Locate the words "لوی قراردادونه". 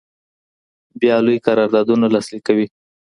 1.25-2.05